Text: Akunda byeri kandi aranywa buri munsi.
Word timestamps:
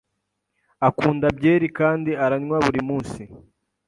Akunda 0.87 1.27
byeri 1.37 1.67
kandi 1.79 2.11
aranywa 2.25 2.57
buri 2.65 2.81
munsi. 2.87 3.21